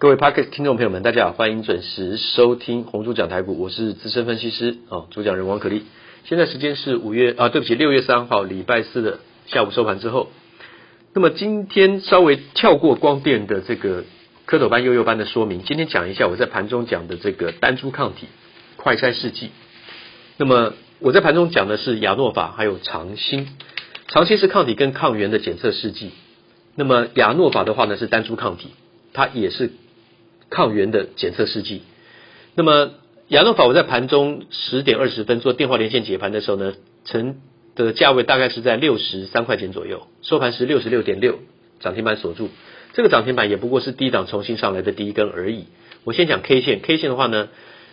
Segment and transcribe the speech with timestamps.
[0.00, 5.86] 各位 Podcast 听众朋友们，大家好，欢迎准时收听红猪讲台股，我是资深分析师啊，主讲人王可立。
[6.24, 10.28] 现在时间是五月啊，对不起，六月三号礼拜四的下午收盘之后。
[11.14, 14.04] 那么今天稍微跳过光电的这个
[14.46, 18.28] 蝌蚪班、幼幼班的说明，今天讲一下我在盘中讲的这个单株抗体
[18.76, 19.50] 快筛试剂。
[20.36, 23.48] 那么我在盘中讲的是亚诺法还有长兴，
[24.06, 26.12] 长兴是抗体跟抗原的检测试剂，
[26.76, 28.68] 那么亚诺法的话呢是单株抗体，
[29.12, 29.72] 它也是。
[30.50, 31.82] 抗原的检测试剂，
[32.54, 32.92] 那么
[33.28, 37.36] 亚诺法我在盘中十点二十分做电话连线解盘的时候呢，成
[37.74, 41.38] 的价位大概是在六十三块钱左右，收盘时六十六点六，
[41.80, 42.48] 涨停板锁住，
[42.94, 45.66] 这个涨停板也不过是低档重新上来的第一根而已。
[46.04, 47.48] 我先讲 K 线，K 线的话呢，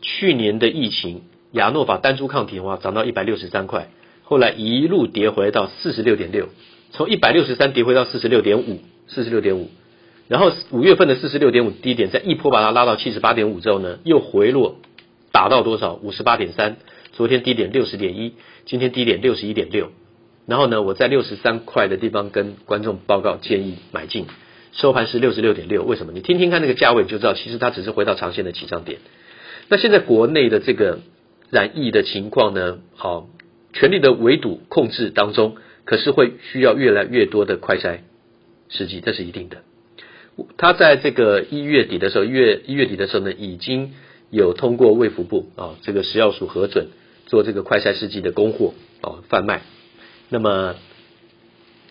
[0.00, 3.90] 去年的疫情亚诺法单株抗体的话涨到一百六十三块，
[4.22, 6.48] 后来一路跌回到四十六点六，
[6.92, 9.68] 从一百六十三跌回到四十六点五，四十六点五。
[10.28, 14.76] 然后五月份的四十六点五低点，在一波把它拉到七十八点五之后呢，又回落，
[15.32, 15.94] 打到多少？
[15.94, 16.76] 五十八点三。
[17.12, 18.34] 昨天低点六十点一，
[18.66, 19.90] 今天低点六十一点六。
[20.46, 24.26] 然后呢，我在六十三块的地方跟观众报告建议买进，
[24.72, 25.82] 收盘是六十六点六。
[25.82, 26.12] 为什么？
[26.12, 28.98] 你听听看那个价位，就知道其实它只是回到长线的起涨点。
[29.68, 30.98] 那现在国内的这个
[31.50, 33.28] 染疫的情况呢，好，
[33.72, 38.00] 全力的围堵控制当中，可是会需要越来越多的快筛
[38.68, 39.58] 试剂，这是一定的。
[40.58, 43.94] 他在这个一月底的时候，一月一月底的时候呢，已经
[44.30, 46.88] 有通过卫福部啊这个食药署核准
[47.26, 49.62] 做这个快筛试剂的供货啊贩卖。
[50.28, 50.74] 那么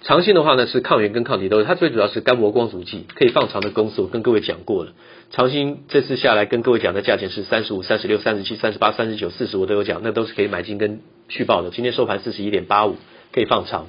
[0.03, 4.93] 长兴的话呢，是抗原跟抗体都，它最主要是干膜光阻剂，可以放长的公司，我跟各位讲过了。
[5.31, 11.71] 长兴这次下来跟各位讲的价钱是三十五、三十六、三十七、三十八、三十九、四十，我都有讲，那都是可以买进跟续报的。
[11.71, 12.97] 今天收盘四十一点八五，
[13.33, 13.87] 可以放长。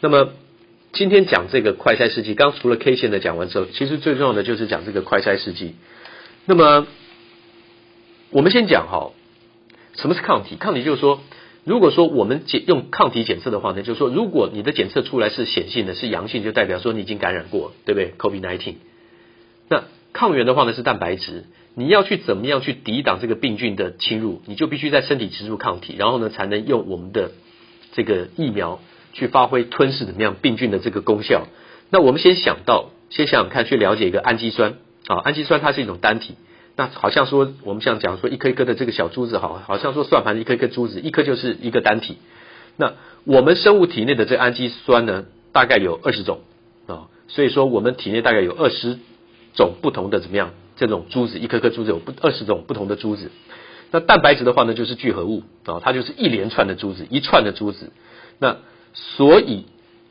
[0.00, 0.28] 那么。
[0.92, 5.74] 今天讲这个快筛试剂，刚除了 K 线的讲完之后，其实最重要的就是讲这个快筛试剂。
[6.46, 6.86] 那么
[8.30, 9.12] 我们先讲哈，
[9.94, 10.56] 什么是抗体？
[10.56, 11.20] 抗体就是说，
[11.64, 18.74] 如果说我们检用抗体检测的话呢，就是说，如果你的检测出来是显性的，是阳性，就代表说你已经感染过，对不对？COVID-19。
[19.68, 19.84] 那
[20.14, 21.44] 抗原的话呢是蛋白质，
[21.74, 27.32] 你要去怎么样去抵挡这个病菌的侵入，你就必须在身体植入抗体，然后呢才能用我们的
[27.92, 28.80] 这个疫苗。
[29.16, 31.46] 去发挥吞噬怎么样病菌的这个功效？
[31.88, 34.74] 那我们先想到，先想想看，去了解一个氨基酸
[35.06, 36.34] 啊，氨基酸它是一种单体。
[36.76, 42.18] 那好像说我们像讲说一颗一颗的这个小珠子，好，好像说算盘一颗一颗珠子，一颗就是一个单体。
[42.76, 42.92] 那
[43.24, 46.40] 我们生物体内的这氨基酸呢，大概有二十种
[46.86, 48.98] 啊，所以说我们体内大概有二十
[49.54, 53.30] 种不同的怎么样这种珠子，一颗颗珠子有不二十种不同的珠子。
[53.90, 57.92] 那蛋白质的话呢，就是聚合物啊，它就是一连串的珠子，一串的珠子。
[58.38, 58.58] 那
[58.96, 59.66] 所以，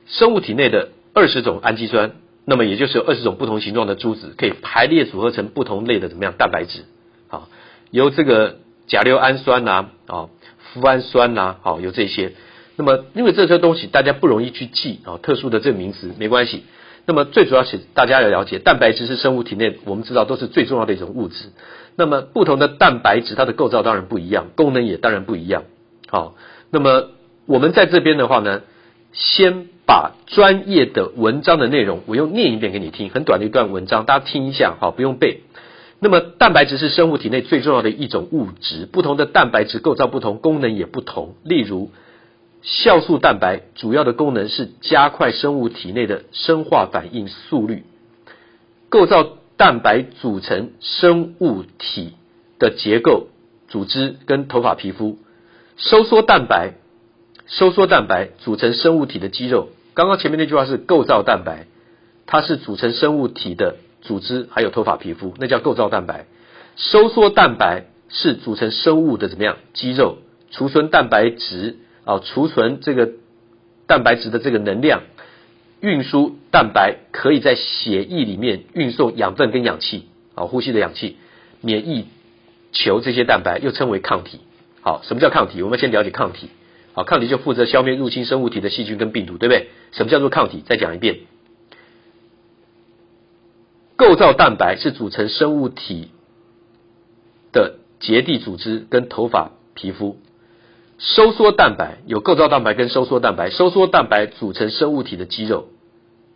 [0.05, 2.11] 生物体内的二十种氨基酸，
[2.45, 6.85] 那么也就是有二十种不同形状的珠子，可以排列组合成不同类的怎么样蛋白质？
[7.27, 7.49] 好，
[7.89, 10.29] 由这个甲硫氨酸呐，啊，
[10.75, 12.33] 脯氨酸呐，好，有这些。
[12.77, 16.63] 那么，因为这些东西大家不容易去记啊，特殊的这个名词没关系。
[17.07, 21.49] 那么最主要是大家要了解，蛋白质是生物体内我们知道都是最重要的一种物质。
[21.95, 25.63] 那么不同的蛋白质，它的构造当然不一样，功能也当然不一样。
[26.07, 26.35] 好，
[26.69, 27.11] 那么
[27.45, 28.63] 我们在这边的话呢，
[29.15, 35.41] 先把专业的文章的内容，我用念一遍给你听，很短的一段文章，大家听一下，好，不用背。
[36.01, 41.35] 那么，蛋白质是生物体内最重要的一种物质，不同的蛋白质构造不同，功能也不同。
[41.43, 41.91] 例如，
[42.61, 47.85] 酵素蛋白主要的功能是加快生物体内的生化反应速率，
[48.89, 52.15] 构造蛋白组成生物体
[52.59, 53.29] 的结构、
[53.69, 55.17] 组织跟头发、皮肤，
[55.77, 56.73] 收缩蛋白。
[57.47, 61.67] 收缩蛋白组成生物体的肌肉，刚刚前面那句话是构造蛋白，
[62.25, 66.25] 它是组成生物体的组织，还有头发皮肤，那叫构造蛋白。
[66.75, 69.57] 收缩蛋白是组成生物的怎么样？
[69.73, 70.17] 肌肉，
[70.51, 73.11] 储存蛋白质啊，储存这个
[73.87, 75.03] 蛋白质的这个能量，
[75.81, 81.17] 运输蛋白可以在血液里面运送养分跟氧气啊，呼吸的氧气，
[81.61, 82.07] 免疫
[82.71, 84.39] 球这些蛋白又称为抗体。
[84.81, 85.61] 好，什么叫抗体？
[85.61, 86.49] 我们先了解抗体。
[86.95, 89.67] 好，抗体就负责消灭入侵生物体的细菌跟病毒，对不对？
[89.91, 90.63] 什么叫做抗体？
[90.65, 91.19] 再讲一遍，
[93.97, 96.09] 构造蛋白是组成生物体
[97.51, 100.17] 的结缔组织跟头发、皮肤。
[100.97, 105.67] 收缩蛋白有构造蛋白跟收缩蛋白，收缩蛋白组成生物体的肌肉。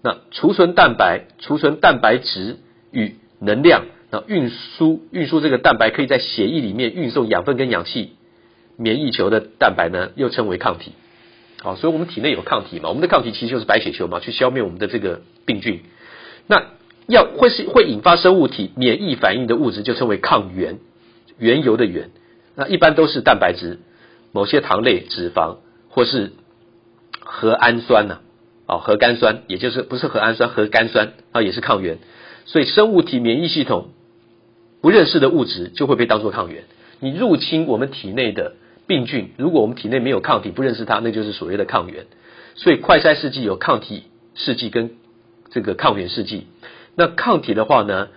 [0.03, 2.57] 那储存蛋白、储存蛋白质
[2.91, 8.17] 与能量，那运输运输这个蛋白可以在血液里面运送养分跟氧气。
[8.79, 10.93] 免疫球的蛋白呢，又称为抗体。
[11.61, 15.81] 好，所以我们体内有抗体嘛，我们的抗体其实就是白血球嘛，去消灭我们的这个病菌。
[16.47, 16.63] 那
[17.07, 20.79] 要会是会引发生物体免疫反应的物质，就称为抗原，
[21.37, 22.11] 原油的原。
[22.55, 23.79] 那一般都是蛋白质、
[24.31, 25.57] 某些糖类、脂肪
[25.89, 26.31] 或是
[27.19, 28.19] 核氨酸呐，
[28.65, 31.97] 啊，核苷酸，也就是不是核氨酸，核苷酸啊，也是抗原。
[32.45, 33.89] 所以生物体免疫系统
[34.81, 36.63] 不认识的物质就会被当作抗原。
[37.01, 38.55] 你入侵我们体内的
[38.89, 42.07] 病菌，如果我们体内没有抗体，不认识它，那就是所谓的抗原。
[42.55, 44.97] 所以快筛试剂有抗体试剂跟
[45.51, 46.47] 这个抗原试剂。
[46.95, 48.07] 那抗体的话呢，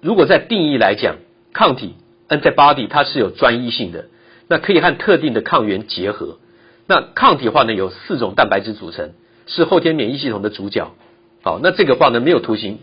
[0.00, 1.16] 如果在定义来讲，
[1.52, 1.96] 抗体
[2.30, 4.06] antibody 它是有专一性的，
[4.48, 6.38] 那可以和特定的抗原结合。
[6.86, 9.12] 那抗体的话呢，有四种蛋白质组成，
[9.46, 10.94] 是后天免疫系统的主角。
[11.42, 12.78] 好，那这个话呢，没有图形，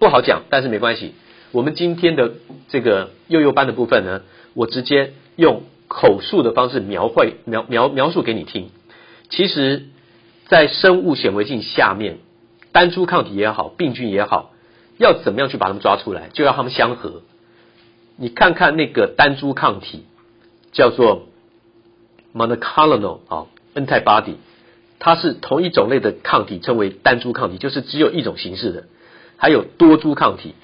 [0.00, 1.14] 不好讲，但是没关系。
[1.52, 2.32] 我们今天的
[2.68, 4.22] 这个幼幼班的部分呢，
[4.54, 8.70] 我直接用口述的方式描绘描描描述给你听。
[9.30, 9.86] 其实，
[10.48, 12.18] 在生物显微镜下面，
[12.72, 14.50] 单株抗体也好，病菌也好。
[14.96, 16.28] 要怎么样去把它们抓出来？
[16.32, 17.22] 就要它们相合。
[18.16, 20.04] 你看看那个单株抗体，
[20.70, 21.26] 叫做
[22.32, 24.34] monoclonal 啊，antibody，
[25.00, 28.84] 它是同一种类的抗体，称为单株抗体，就是只有一种形式的。
[29.36, 30.54] 还有多株抗体，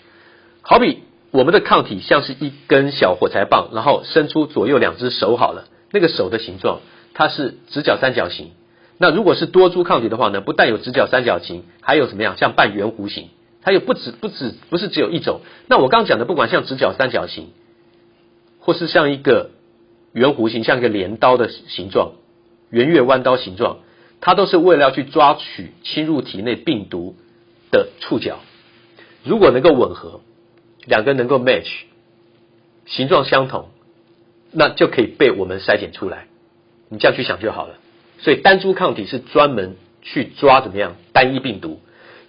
[0.63, 6.81] 好比我们的抗体像是一根小火柴棒，然后伸出左右两只手好了，那个手的形状
[7.15, 8.51] 它是直角三角形。
[8.99, 12.37] 那如果是多株抗体的话呢，不但有直角三角形，还有什么样？
[12.37, 13.29] 像半圆弧形。
[13.63, 15.41] 它又不止不止不是只有一种。
[15.67, 17.51] 那我刚刚讲的，不管像直角三角形，
[18.59, 19.51] 或是像一个
[20.13, 22.13] 圆弧形，像一个镰刀的形状，
[22.71, 23.81] 圆月弯刀形状，
[24.23, 27.17] 它都是为了要去抓取侵入体内病毒
[27.71, 28.41] 的触角。
[29.25, 30.23] 如果能够吻合，
[30.87, 31.69] 两个能够 match，
[32.87, 33.69] 形状相同，
[34.53, 36.27] 那就可以被我们筛检出来。
[36.89, 37.75] 你这样去想就好了。
[38.19, 41.81] 所以单株抗体是专门去抓怎么样单一病毒。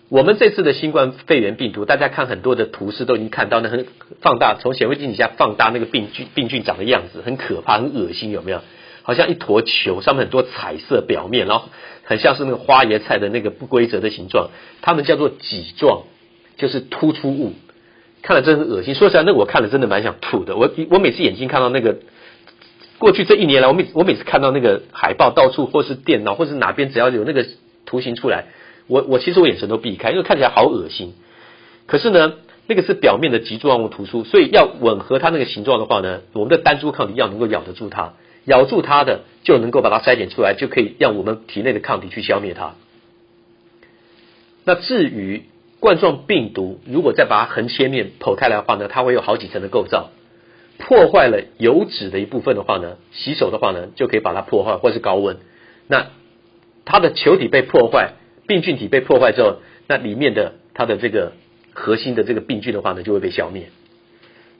[0.09, 3.85] 我们这次的新冠肺炎病毒，大家看很多的图示都已经看到，那很
[4.21, 8.61] 放大，从显微镜底下放大那个病菌病菌长的样子，很可怕，很恶心，有没有？
[9.03, 11.69] 好像一坨球，上面很多彩色表面，然后
[12.03, 14.49] 很像是那个花椰菜的那个不规则的形状，
[14.81, 16.03] 它们叫做棘状，
[16.57, 17.53] 就是突出物，
[18.21, 18.95] 看了真是恶心。
[18.95, 20.55] 说实在，那我看了真的蛮想吐的。
[20.55, 21.97] 我我每次眼睛看到那个，
[22.99, 27.45] 过去这一年来，我每我每次看到那个海报，到处或是电脑或是哪边，只要有那个
[27.85, 28.45] 图形出来。
[28.87, 31.13] 我我其实我眼神都避开，因为看起来好恶心。
[31.87, 32.33] 可是呢，
[32.67, 38.13] 那个是表面的棘状物突出，所以要吻合它那个形状的话呢，我们的单株抗体要能够咬得住它，
[38.45, 42.75] 咬住它的就能够把它筛检出来，就可以让我们体内的抗体去消灭它。
[44.63, 45.43] 那至于
[45.81, 50.11] 冠状病毒，如果再把它横切面剖开来的话呢，它会有好几层的构造，
[50.77, 55.37] 破坏了油脂的一部分的话呢，洗手的话呢，就可以把它破坏，或是高温，
[55.87, 56.11] 那
[56.85, 58.13] 它的球体被破坏。
[58.47, 59.57] 病菌体被破坏之后，
[59.87, 61.33] 那里面的它的这个
[61.73, 63.69] 核心的这个病菌的话呢，就会被消灭。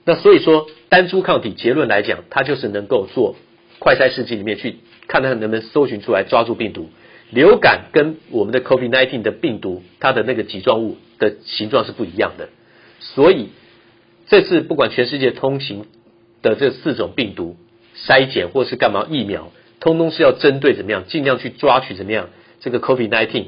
[0.04, 3.36] 那所以说，单株抗体结论来讲，它就是能够做
[3.78, 4.76] 快筛试剂里面去
[5.06, 6.88] 看它能不能搜寻出来抓住病毒。
[7.30, 12.48] 流感跟我们的 COVID-19 的病毒，它的那个棘状物的形状是不一样的。
[12.98, 13.48] 所以
[14.26, 15.86] 这次不管全世界通行
[16.42, 17.56] 的这四种病毒
[17.96, 22.30] 筛检或是干嘛疫苗，通通是要针对怎么样，尽量去抓取怎么样
[22.60, 23.44] 这个 COVID-19。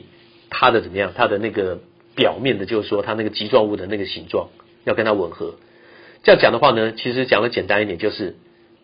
[0.50, 1.12] 它的怎么样？
[1.16, 1.80] 它的那个
[2.14, 4.50] 表面的，就是说它那个棘状物的那个形状
[4.84, 5.56] 要跟它吻合。
[6.22, 8.36] 这样讲的话呢，其实讲的简单一点，就是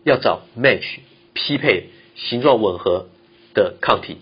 [0.03, 0.99] 要找 match
[1.33, 3.07] 匹配形状吻合
[3.53, 4.17] 的抗体。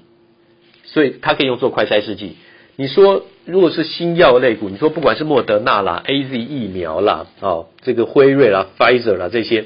[0.83, 2.35] 所以它可以用做快筛试剂。
[2.79, 9.65] 你说如果是新药类股，你说不管是莫德纳啦、AZ 疫苗啦、哦这个辉瑞啦、Pfizer 啦这些，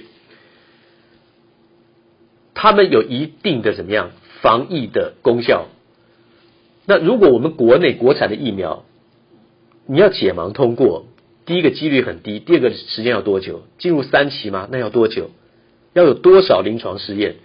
[2.56, 4.10] 他们有一定的怎么样
[4.42, 5.68] 防疫的功效。
[6.88, 8.84] 那如果我们国内国产的疫苗，
[9.86, 11.06] 你要解盲通过，
[11.46, 13.62] 第一个几率很低，第二个时间要多久？
[13.78, 14.68] 进入三期吗？
[14.72, 15.30] 那要多久？
[15.94, 17.36] 要有多少临床试验？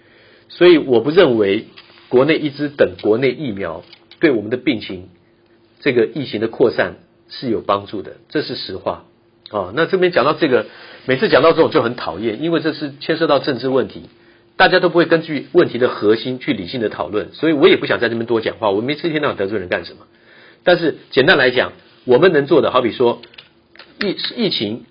[0.47, 1.67] 所以我不认为
[2.07, 3.83] 国内一直等国内疫苗
[4.19, 5.09] 对我们的病情
[5.79, 6.95] 这个疫情的扩散
[7.29, 9.05] 是有帮助的，这是实话
[9.51, 10.67] 啊、那这边讲到这个，
[11.05, 14.03] 每次讲到这种就很讨厌，因为这是牵涉到政治问题。
[14.57, 18.69] 大家都不会根据问题的核心去理性的讨论，所以我也不想在这边多讲话。
[18.69, 19.99] 我没事一天到晚得罪人干什么？
[20.65, 21.71] 但是简单来讲，
[22.03, 23.21] 我们能做的，好比说
[24.01, 24.83] 疫疫情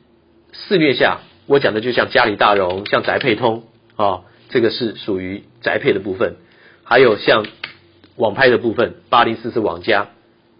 [0.55, 3.65] 肆虐下，我讲的就像嘉里大荣、像宅配通
[3.95, 6.37] 啊、哦，这个是属于宅配的部分，
[6.83, 7.45] 还有像
[8.17, 10.09] 网拍的部分，八零四四网家，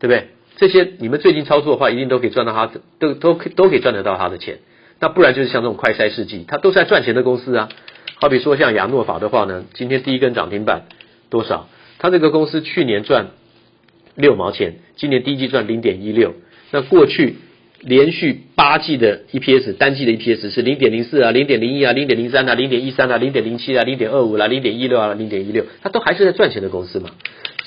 [0.01, 0.29] 对不对？
[0.57, 4.59] 这些你们最近操作的话，一定都可以赚到他的，都都都可以赚得到他的钱。
[5.01, 7.69] 那不然就是像这种快筛试剂，它都是在赚钱的公司啊。
[8.17, 10.87] 好比说像亚诺法的话呢，今天第一根涨停板
[11.31, 11.69] 多少？
[11.99, 13.29] 它这个公司去年赚
[14.17, 16.35] 六毛钱，今年第一季赚零点一六。
[16.73, 17.37] 那过去
[17.81, 27.11] 连续八季的 EPS，单季的 EPS 是零点零四啊，零点零一啊，零点零三啊，零点一三啊，零点零七啊，零点二五啦，零点一六啊，零点一六，它都还是在赚钱的公司嘛。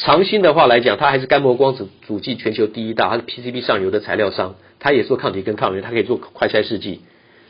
[0.03, 7.01] 长兴的话来讲，它还是干膜光子主剂全球第一大，它是 PCB 上游的材料商，它也做抗体跟抗原，它可以做快筛试剂。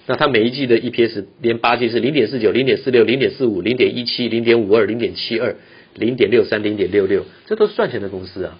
[0.05, 5.55] 那它每一季的 EPS 连八季是零点四九、零点四六、零点四五、零点一七、零点五二、零点七二、
[5.95, 8.59] 零点六三、零点六六，这都是赚钱的公司啊。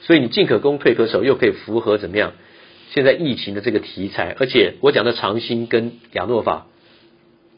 [0.00, 2.32] 所以你进可攻退可守，又可以符合怎么样？
[2.94, 6.68] 现在疫情的这个题材，而且我讲的长兴跟亚诺法，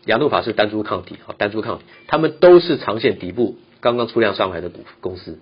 [0.07, 5.39] 亚诺法是单株抗体啊，单株抗体，他们都是长线底部刚刚出量上来的股公司。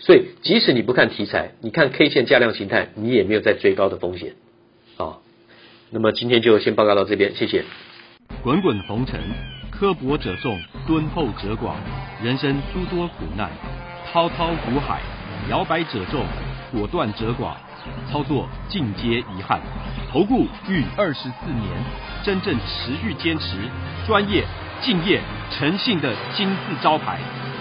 [0.00, 4.34] 所以即使你不看题材，你看 K 线价量形态，你也没有在追高的风险
[4.96, 5.18] 啊。
[5.90, 7.64] 那么今天就先报告到这边，谢谢。
[8.42, 9.18] 滚滚红尘，
[9.70, 11.76] 刻薄者众，敦厚者寡，
[12.22, 13.50] 人生诸多苦难，
[14.12, 15.00] 滔滔苦海，
[15.48, 16.24] 摇摆者众，
[16.70, 17.54] 果断者寡，
[18.12, 19.60] 操作尽皆遗憾。
[20.12, 21.72] 投顾逾二十四年，
[22.22, 23.56] 真正持续坚持、
[24.06, 24.44] 专业、
[24.82, 25.20] 敬业、
[25.50, 27.18] 诚信的金字招牌。